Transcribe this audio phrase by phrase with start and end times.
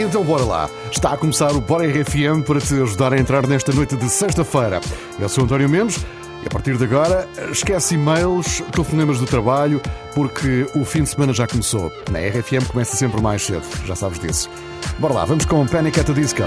[0.00, 0.70] Então bora lá.
[0.90, 4.80] Está a começar o Bora RFM para te ajudar a entrar nesta noite de sexta-feira.
[5.18, 6.02] Eu sou António Mendes
[6.42, 9.78] e a partir de agora esquece e-mails, telefonemas do trabalho,
[10.14, 11.92] porque o fim de semana já começou.
[12.10, 14.48] Na RFM começa sempre mais cedo, já sabes disso.
[14.98, 16.44] Bora lá, vamos com Panic at the Disco.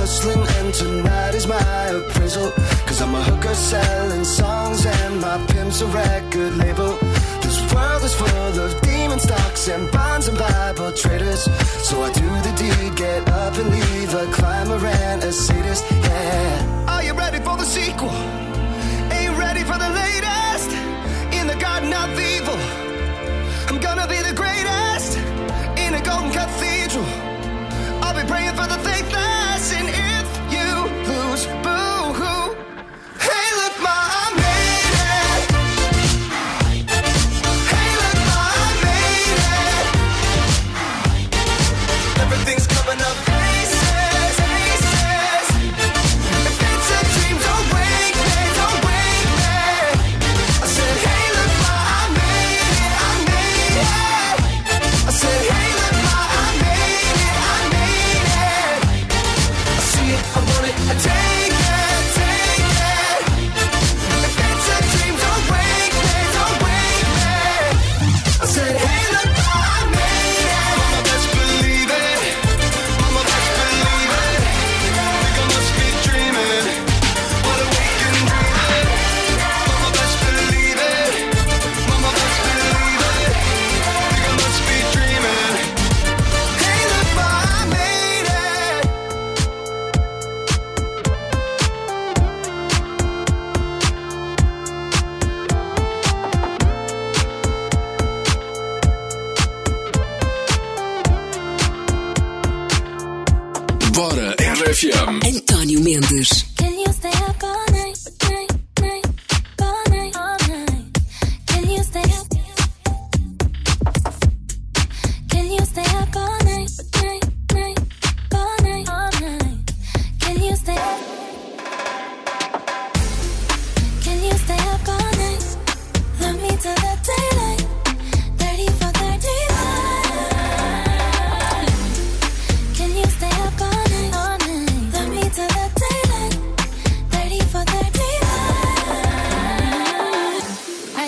[0.00, 2.50] hustling and tonight is my appraisal
[2.86, 6.98] Cause I'm a hooker selling songs and my pimp's a record label
[7.72, 8.28] world is full
[8.58, 11.42] of demon stocks and bonds and Bible traders.
[11.88, 15.84] So I do the deed, get up and leave a climber and a sadist.
[15.90, 16.86] Yeah.
[16.88, 18.10] Are you ready for the sequel?
[19.12, 20.70] Ain't you ready for the latest?
[21.38, 22.60] In the garden of evil,
[23.68, 25.18] I'm gonna be the greatest
[25.84, 27.06] in a golden cathedral.
[28.02, 30.09] I'll be praying for the faithless and.
[60.88, 61.29] I take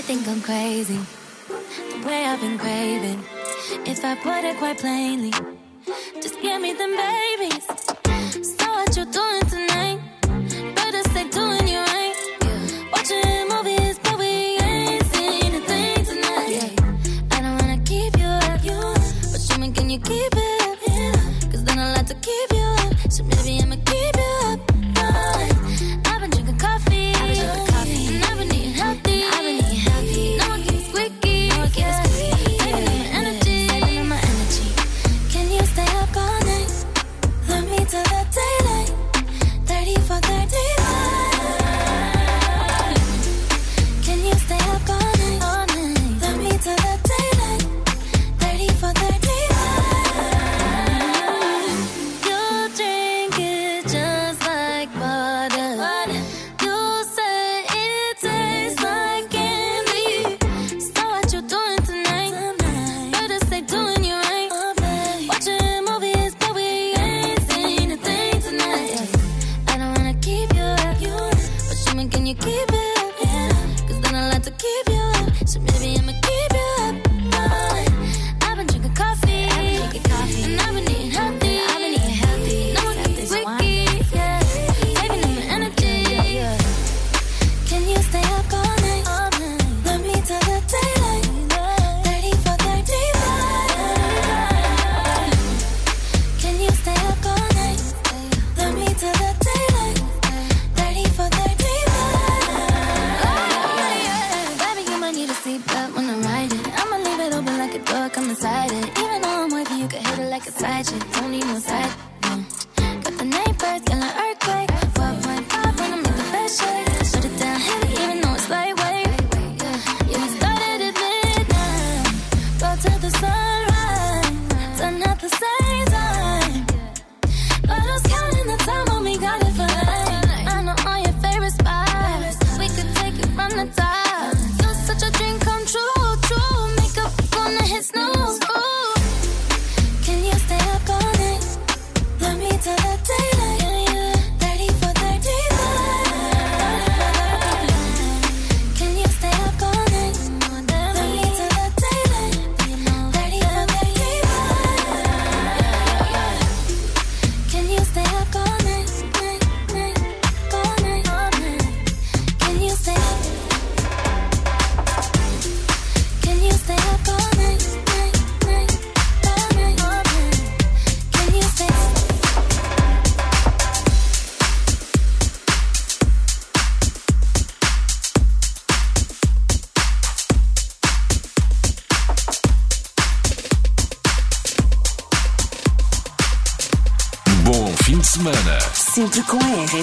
[0.03, 0.99] think I'm crazy.
[1.49, 3.23] The way I've been craving.
[3.87, 5.31] If I put it quite plainly,
[6.21, 7.65] just give me them babies.
[8.59, 9.42] So what you doing?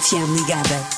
[0.10, 0.89] te amo ligada.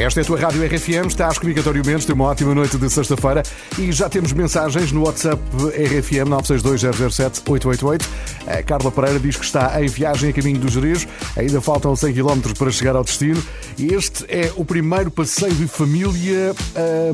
[0.00, 2.88] Esta é a tua Rádio RFM, estás comigo, António Mendes, tem uma ótima noite de
[2.88, 3.42] sexta-feira
[3.78, 5.38] e já temos mensagens no WhatsApp
[5.76, 8.00] RFM 962007888.
[8.46, 11.06] A Carla Pereira diz que está em viagem a caminho do Jerez,
[11.36, 13.42] ainda faltam 100 km para chegar ao destino.
[13.78, 16.54] Este é o primeiro passeio de família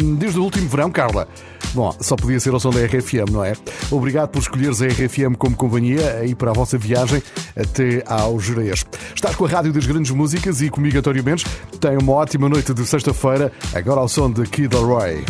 [0.00, 1.26] hum, desde o último verão, Carla.
[1.74, 3.54] Bom, só podia ser o som da RFM, não é?
[3.90, 7.22] Obrigado por escolheres a RFM como companhia e para a vossa viagem
[7.56, 8.84] até ao Jerez.
[9.14, 11.44] Estás com a Rádio das Grandes Músicas e comigo, António Mendes.
[11.80, 15.24] Tenha uma ótima noite de sexta-feira, agora ao som de Kid Leroy.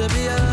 [0.00, 0.49] to be a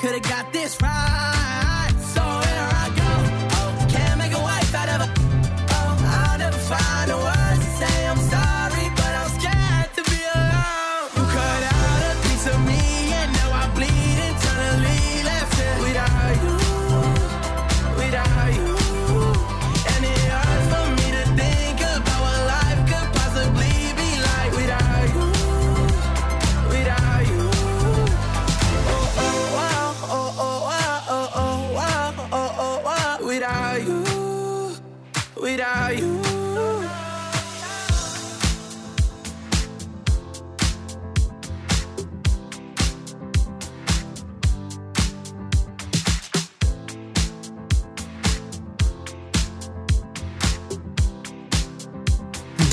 [0.00, 0.39] Could've got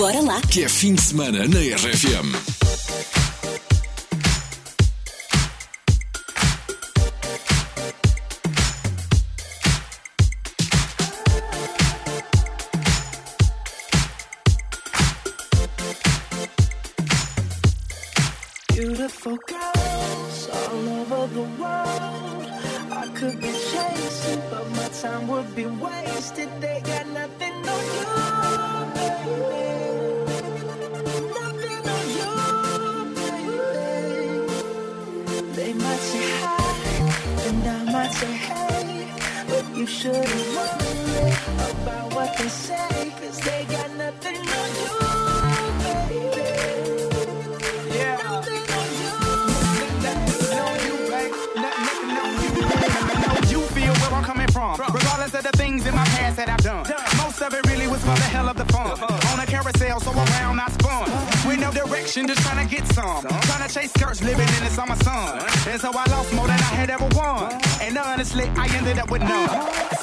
[0.08, 0.42] Bora lá!
[0.50, 2.57] Que é fim de semana na RFM.
[57.48, 58.92] of it really was for the hell of the fun.
[59.32, 61.08] On a carousel, so around I spun.
[61.48, 63.24] With no direction, just trying to get some.
[63.24, 65.40] Trying to chase skirts, living in the summer sun.
[65.68, 67.54] And so I lost more than I had ever won.
[67.82, 69.48] And honestly, I ended up with none.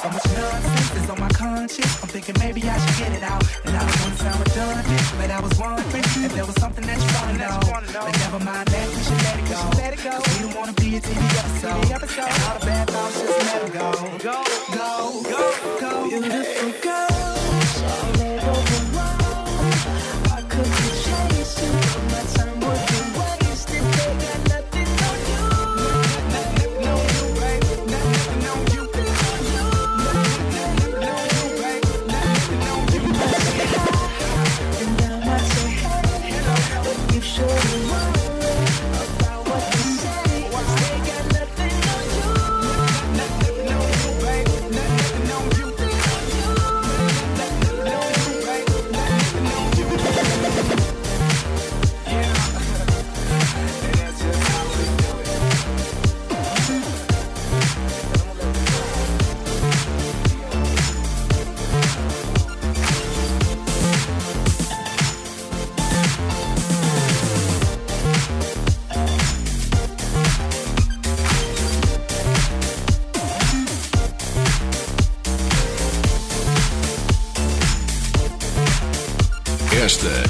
[0.01, 1.93] So much nonsense is on my conscience.
[2.01, 3.43] I'm thinking maybe I should get it out.
[3.65, 6.85] And I don't want to sound redundant, but I was wondering if there was something
[6.85, 8.05] that you wanted to know.
[8.05, 9.59] But never mind that, we should let it go.
[9.77, 10.13] Let it go.
[10.17, 11.77] Cause we don't want to be a TV episode.
[11.83, 12.25] TV episode.
[12.25, 13.91] And all the bad thoughts, just let it go.
[14.25, 14.35] Go,
[14.73, 14.95] go,
[15.29, 16.09] go, go.
[16.09, 17.34] Beautiful girl.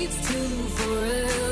[0.00, 0.38] leads to
[0.78, 1.49] forever.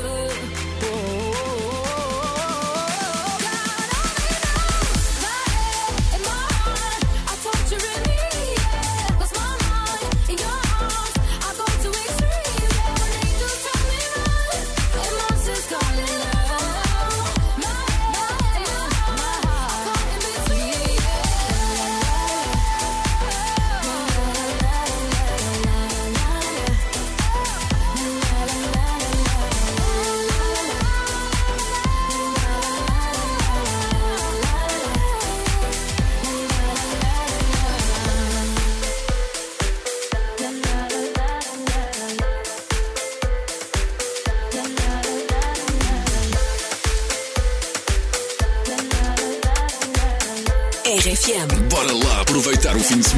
[52.99, 53.15] Dance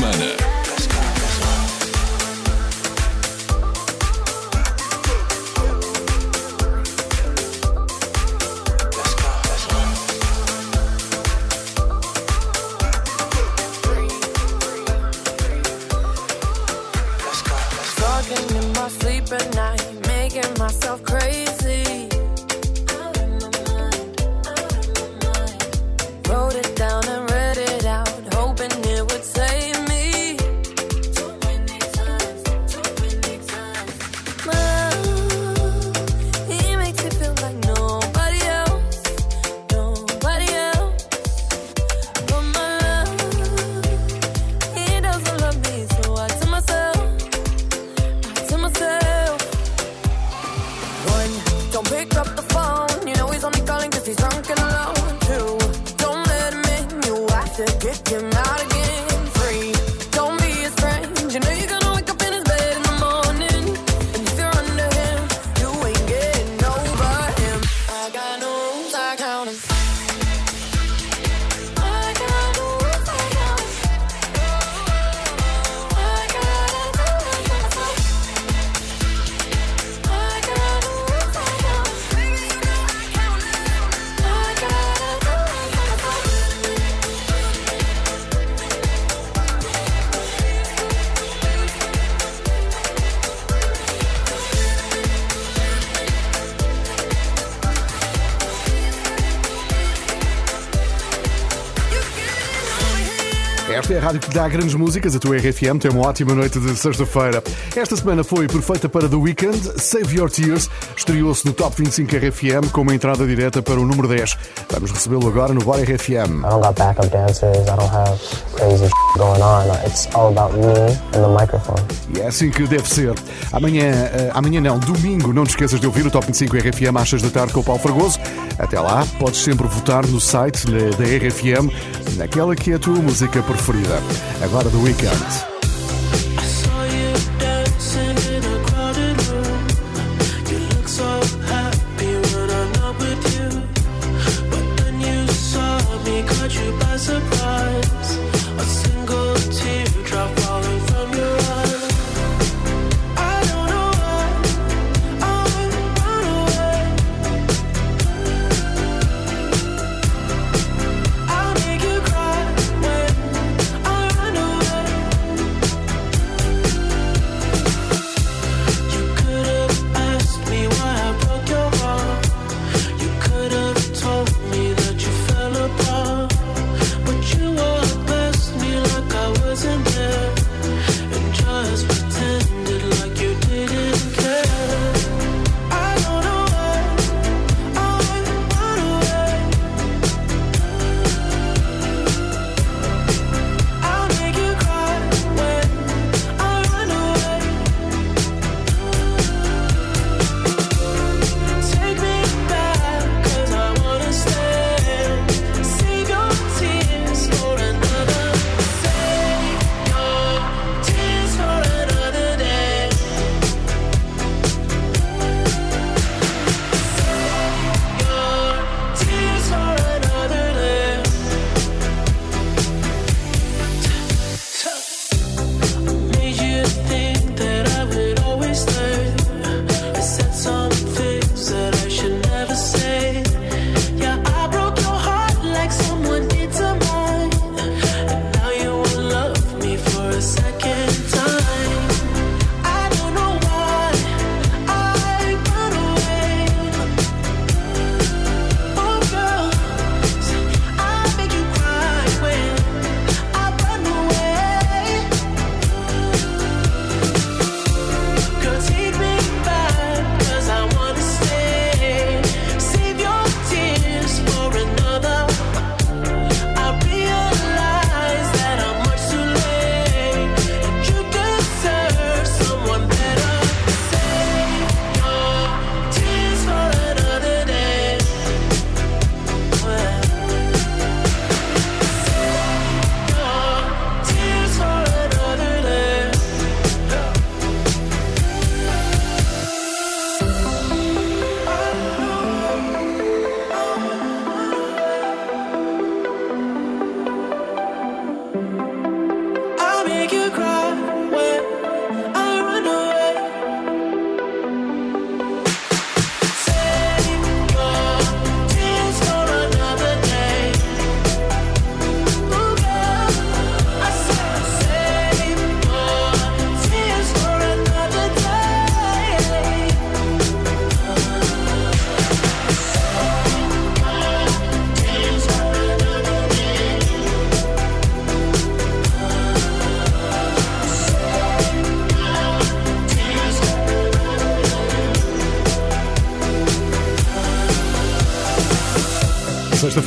[104.12, 107.42] Rádio que dá grandes músicas, a tua RFM tem uma ótima noite de sexta-feira.
[107.74, 112.72] Esta semana foi perfeita para The Weeknd, Save Your Tears, estreou-se no Top 25 RFM
[112.74, 114.38] com uma entrada direta para o número 10.
[114.70, 116.44] Vamos recebê-lo agora no Bora RFM.
[116.44, 117.56] I don't got backup dancers.
[117.56, 118.20] I don't have
[118.58, 119.68] crazy going on.
[119.86, 121.82] It's all about me and the microphone.
[122.14, 123.14] E é assim que deve ser.
[123.54, 127.08] Amanhã, eh, amanhã não, domingo, não te esqueças de ouvir o Top 25 RFM às
[127.08, 128.20] 6 da tarde com o Paulo Fragoso.
[128.60, 131.72] Até lá, podes sempre votar no site da RFM,
[132.18, 134.01] naquela que é a tua música preferida.
[134.42, 135.51] Agora do Weekend.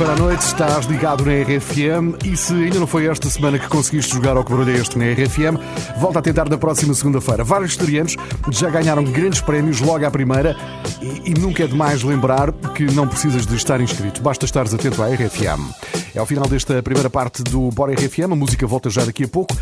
[0.05, 3.67] Sexta-feira à noite estás ligado na RFM e se ainda não foi esta semana que
[3.67, 5.57] conseguiste jogar ao que barulho é este na RFM,
[5.99, 7.43] volta a tentar na próxima segunda-feira.
[7.43, 8.15] Vários estreantes
[8.51, 10.55] já ganharam grandes prémios logo à primeira
[11.01, 15.01] e, e nunca é demais lembrar que não precisas de estar inscrito, basta estares atento
[15.01, 15.71] à RFM.
[16.13, 19.27] É ao final desta primeira parte do Bora RFM, a música volta já daqui a
[19.27, 19.55] pouco.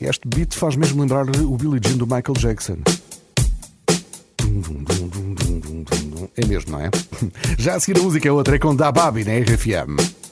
[0.00, 2.78] Este beat faz mesmo lembrar o Billie Jean do Michael Jackson.
[4.38, 4.95] Dum, dum, dum.
[6.36, 6.90] É mesmo, não é?
[7.58, 10.26] Já a seguir a música é outra, é com Da Babi na RFM.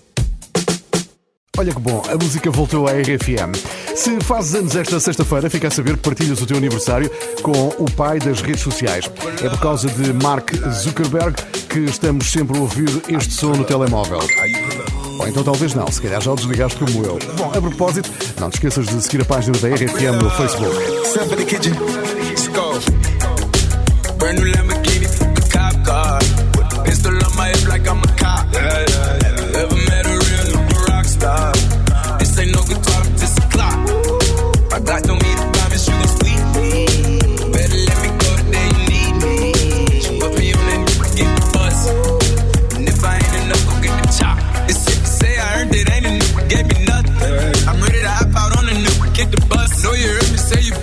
[1.57, 3.55] Olha que bom, a música voltou à RFM.
[3.95, 7.09] Se fazes anos esta sexta-feira, fica a saber que partilhas o teu aniversário
[7.43, 9.09] com o pai das redes sociais.
[9.41, 11.37] É por causa de Mark Zuckerberg
[11.69, 14.19] que estamos sempre a ouvir este som no telemóvel.
[15.21, 17.19] Ou então talvez não, se calhar já o desligaste como eu.
[17.37, 20.75] Bom, a propósito, não te esqueças de seguir a página da RFM no Facebook.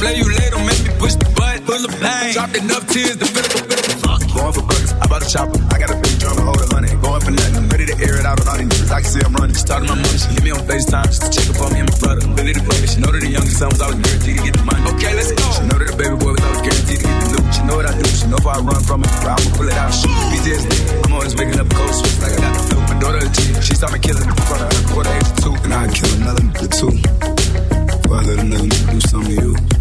[0.02, 1.62] play you later, make me push the button.
[1.70, 2.34] Full of pain.
[2.34, 4.22] Dropped enough tears to feel it, feel Fuck.
[4.34, 5.62] Going for buckets, I bought a chopper.
[5.70, 6.98] I got a big drum and hold of hundred.
[7.06, 8.90] Going for nothing, I'm ready to air it out on any news.
[8.90, 9.54] I can see I'm running.
[9.54, 11.90] starting my money, she hit me on FaceTime just to check up on me and
[11.94, 12.22] my brother.
[12.34, 14.66] Really the baby, she know that the youngest son was always guaranteed to get the
[14.66, 14.82] money.
[14.98, 15.46] Okay, let's go.
[15.54, 17.46] She know that the baby boy was always guaranteed to get the loot.
[17.54, 19.78] She know what I do, she know if I run from it, I'ma pull it
[19.78, 19.94] out.
[19.94, 20.74] Shoot, PTSD.
[21.06, 22.78] I'm always waking up cold sweats like I got the flu.
[22.90, 25.86] My daughter a G, she saw me killing the quarter, quarter eight two, and I
[25.94, 26.94] kill another nigga too.
[28.10, 29.81] Why let a nigga do something to you?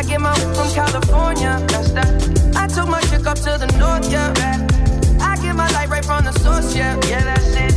[0.00, 1.62] I get my from California.
[1.68, 2.08] That's that.
[2.56, 4.10] I took my chick up to the north.
[4.10, 4.32] Yeah.
[5.20, 6.74] I get my light right from the source.
[6.74, 6.98] Yeah.
[7.06, 7.74] Yeah, that's it.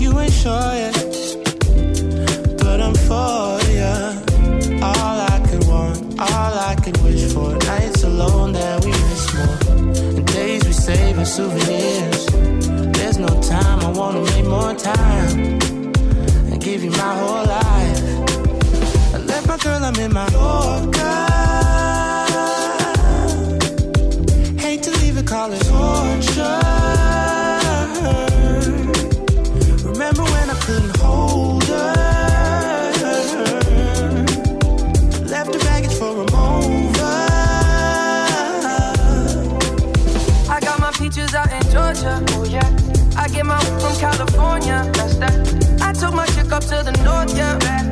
[0.00, 0.94] You ain't sure yet,
[2.56, 4.14] but I'm for ya.
[4.80, 7.54] All I could want, all I could wish for.
[7.54, 9.58] Nights alone that we miss more,
[10.16, 12.26] and days we save as souvenirs.
[12.96, 15.60] There's no time, I wanna make more time
[16.50, 18.31] and give you my whole life.
[19.62, 20.98] Girl, I'm in my Yorker.
[24.58, 26.58] Hate to leave it, call it torture.
[29.88, 31.94] Remember when I couldn't hold her?
[35.30, 37.04] Left the baggage for a mover.
[40.50, 42.20] I got my peaches out in Georgia.
[42.30, 42.68] Oh yeah.
[43.16, 44.90] I get my from California.
[44.94, 45.80] That's that.
[45.80, 47.36] I took my chick up to the north.
[47.36, 47.91] Yeah.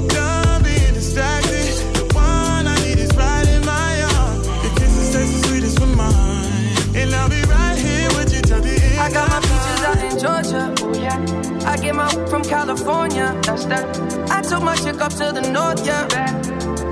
[11.65, 13.39] I get my from California.
[13.43, 13.85] That's that.
[14.29, 15.85] I took my chick up to the north.
[15.85, 16.07] Yeah.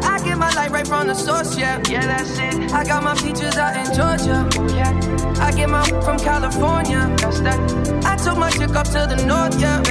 [0.03, 1.57] I get my light right from the source.
[1.57, 1.81] Yeah.
[1.89, 2.71] Yeah, that's it.
[2.71, 4.47] I got my peaches out in Georgia.
[4.57, 4.91] Oh yeah.
[5.39, 7.13] I get my from California.
[7.17, 7.59] That's that.
[8.05, 9.59] I took my chick up to the north.
[9.59, 9.81] Yeah.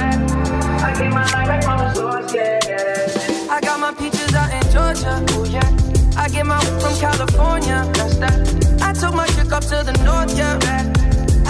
[0.83, 2.33] I get my light right from the source.
[2.33, 2.59] Yeah.
[2.67, 3.49] yeah that's it.
[3.49, 5.25] I got my peaches out in Georgia.
[5.31, 5.69] Oh yeah.
[6.17, 7.89] I get my from California.
[7.93, 8.81] That's that.
[8.81, 10.37] I took my chick up to the north.
[10.37, 10.57] Yeah.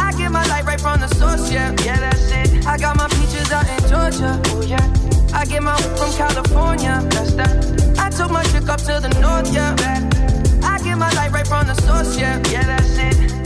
[0.10, 2.49] I get my light right from the source, yeah, yeah, that's it.
[2.66, 4.86] I got my peaches out in Georgia, oh yeah.
[5.34, 8.00] I get my from California, that's that.
[8.00, 9.76] I took my chick up to the north, yeah.
[10.64, 13.40] I get my light right from the source, yeah, yeah, that's it.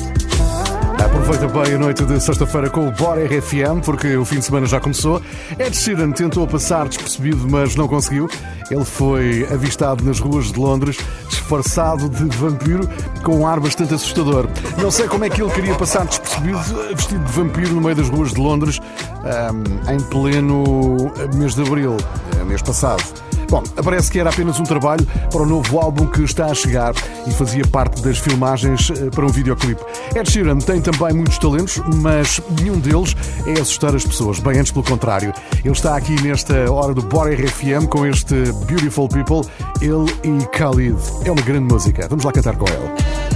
[1.03, 4.65] Aproveita bem a noite de sexta-feira com o Bora RFM, porque o fim de semana
[4.65, 5.21] já começou.
[5.59, 8.29] Ed Sheeran tentou passar despercebido, mas não conseguiu.
[8.71, 10.97] Ele foi avistado nas ruas de Londres,
[11.29, 12.89] disfarçado de vampiro,
[13.23, 14.47] com um ar bastante assustador.
[14.81, 16.59] Não sei como é que ele queria passar despercebido,
[16.95, 18.79] vestido de vampiro, no meio das ruas de Londres,
[19.23, 21.97] ahm, em pleno mês de abril,
[22.39, 23.03] eh, mês passado.
[23.49, 26.91] Bom, parece que era apenas um trabalho para o novo álbum que está a chegar
[27.27, 29.79] e fazia parte das filmagens eh, para um videoclipe.
[30.15, 34.71] Ed Sheeran tem também muitos talentos, mas nenhum deles é assustar as pessoas, bem antes
[34.71, 35.31] pelo contrário.
[35.63, 38.33] Ele está aqui nesta hora do Bora RFM com este
[38.65, 39.47] Beautiful People,
[39.79, 40.97] ele e Khalid.
[41.23, 42.07] É uma grande música.
[42.09, 43.32] Vamos lá cantar com ele.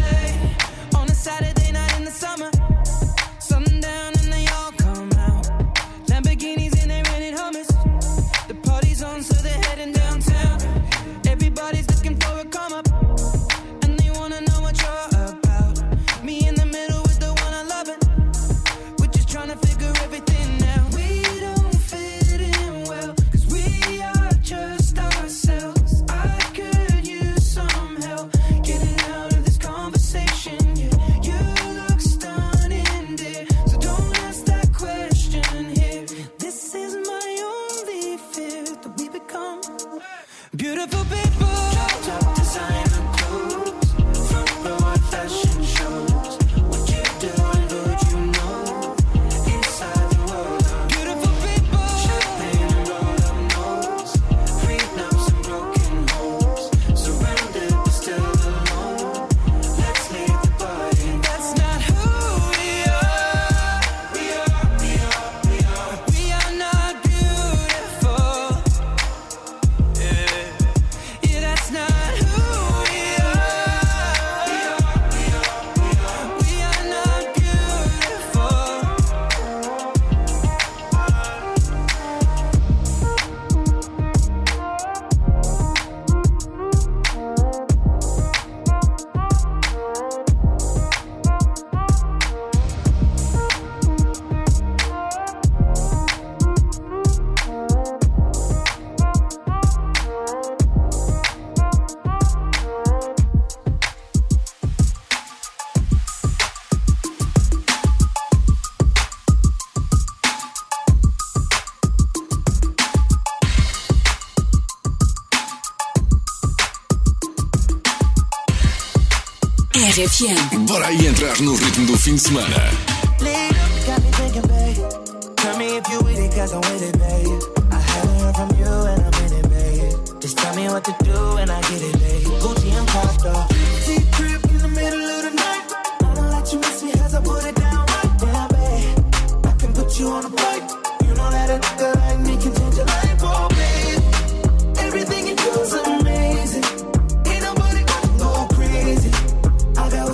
[120.65, 122.86] Bora aí entrar no ritmo do fim de semana.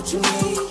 [0.04, 0.63] what you need.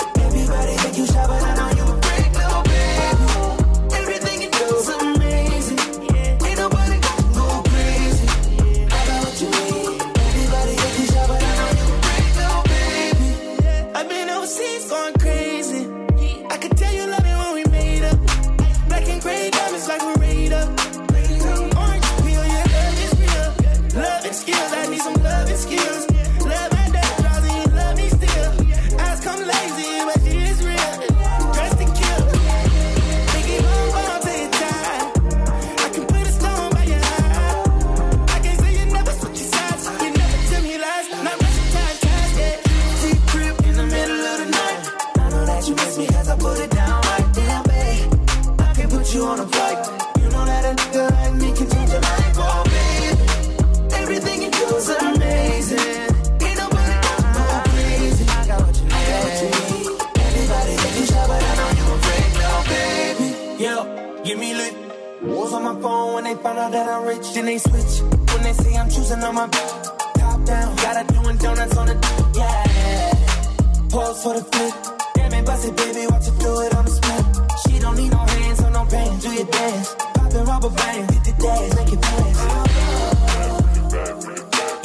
[79.43, 79.95] it dance.
[80.15, 82.39] Pop the rubber band, hit the dance, make it dance.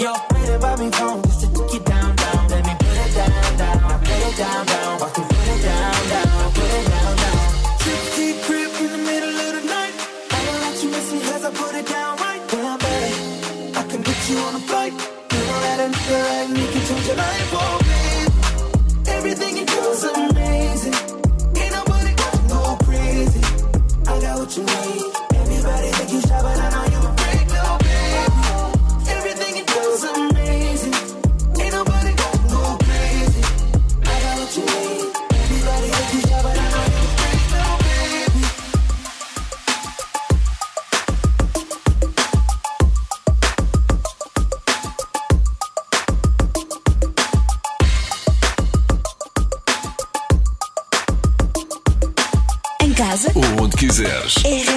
[0.02, 2.48] Yo, play it by me phone, just to take it down, down.
[2.50, 5.00] Let me put it down, down, put it down, down.
[5.00, 7.40] Fucking put it down, down, put it down, down.
[7.82, 8.02] Trip,
[8.46, 9.94] crib in the middle of the night.
[10.32, 12.42] I don't let you miss me cause I put it down right.
[12.50, 13.14] Damn, baby,
[13.76, 14.94] I can get you on a flight.
[14.94, 16.47] You don't let a nigga like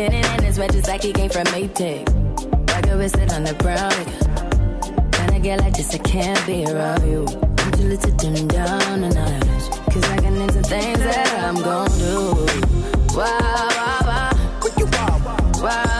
[0.00, 2.08] Standing in his wedges like he came from Maytag.
[2.70, 3.90] Like a whistle on the brown.
[3.90, 7.26] Like, when I get like this, I can't be around you.
[7.58, 9.70] I'm too little to dim down a notch.
[9.92, 12.46] Cause I got into things that I'm gonna do.
[13.14, 15.62] Wow, wow, wow.
[15.62, 15.99] Wow.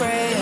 [0.00, 0.37] afraid.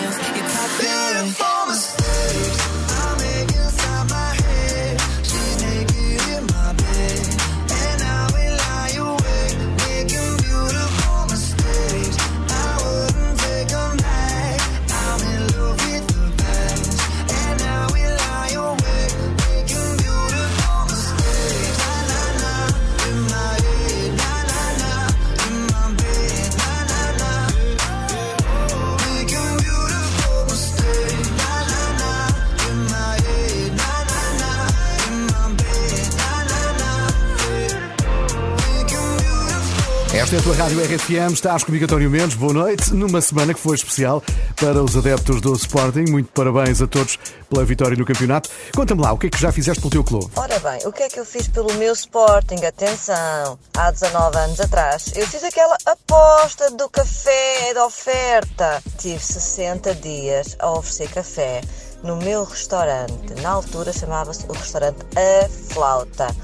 [40.26, 43.60] Esta é a tua Rádio RFM, estás comigo António Mendes, boa noite, numa semana que
[43.60, 44.20] foi especial
[44.56, 47.16] para os adeptos do Sporting, muito parabéns a todos
[47.48, 48.50] pela vitória no campeonato.
[48.74, 50.28] Conta-me lá, o que é que já fizeste pelo teu clube?
[50.34, 52.56] Ora bem, o que é que eu fiz pelo meu Sporting?
[52.64, 58.82] Atenção, há 19 anos atrás, eu fiz aquela aposta do café de oferta.
[58.98, 61.60] Tive 60 dias a oferecer café
[62.02, 63.32] no meu restaurante.
[63.42, 66.34] Na altura chamava-se o restaurante A Flauta.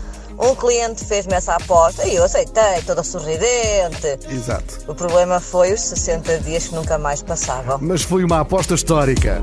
[0.42, 4.18] Um cliente fez-me essa aposta e eu aceitei, toda sorridente.
[4.28, 4.80] Exato.
[4.88, 7.78] O problema foi os 60 dias que nunca mais passavam.
[7.80, 9.40] Mas foi uma aposta histórica.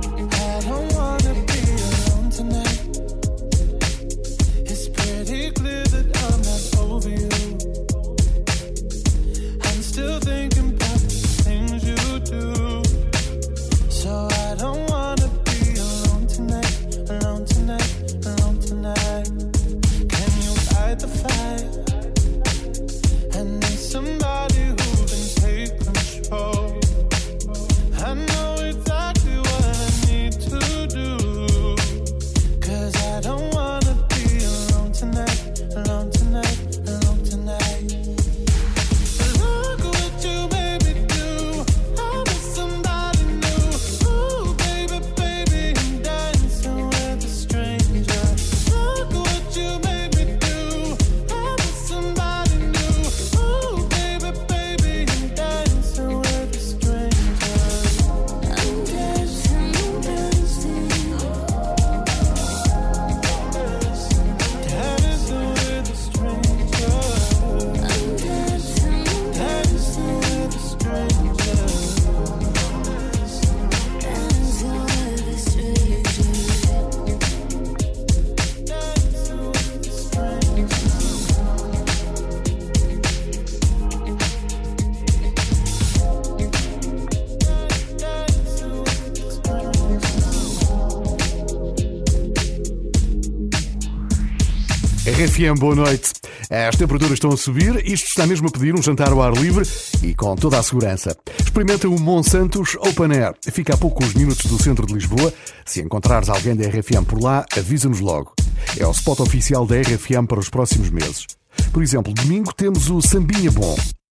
[95.40, 96.12] RFM, boa noite.
[96.50, 99.66] As temperaturas estão a subir, isto está mesmo a pedir um jantar ao ar livre
[100.04, 101.16] e com toda a segurança.
[101.40, 103.34] Experimenta o Monsantos Open Air.
[103.50, 105.34] Fica a poucos minutos do centro de Lisboa.
[105.66, 108.34] Se encontrares alguém da RFM por lá, avisa-nos logo.
[108.78, 111.26] É o spot oficial da RFM para os próximos meses.
[111.72, 113.78] Por exemplo, domingo temos o Sambinha Bom.